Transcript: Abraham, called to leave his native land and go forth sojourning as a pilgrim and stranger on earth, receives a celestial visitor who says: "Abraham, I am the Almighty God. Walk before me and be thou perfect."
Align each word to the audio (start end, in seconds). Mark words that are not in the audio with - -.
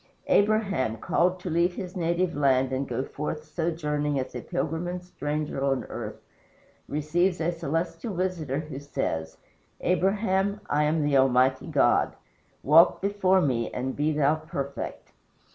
Abraham, 0.29 0.97
called 0.97 1.39
to 1.41 1.49
leave 1.51 1.75
his 1.75 1.95
native 1.95 2.35
land 2.35 2.73
and 2.73 2.87
go 2.87 3.03
forth 3.03 3.43
sojourning 3.45 4.19
as 4.19 4.33
a 4.33 4.41
pilgrim 4.41 4.87
and 4.87 5.03
stranger 5.03 5.63
on 5.63 5.83
earth, 5.89 6.19
receives 6.87 7.39
a 7.39 7.51
celestial 7.51 8.15
visitor 8.15 8.61
who 8.61 8.79
says: 8.79 9.37
"Abraham, 9.81 10.59
I 10.67 10.85
am 10.85 11.03
the 11.03 11.17
Almighty 11.17 11.67
God. 11.67 12.15
Walk 12.63 12.99
before 12.99 13.41
me 13.41 13.69
and 13.69 13.95
be 13.95 14.11
thou 14.11 14.37
perfect." 14.37 15.11